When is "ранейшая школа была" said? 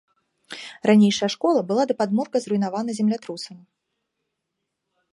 0.89-1.83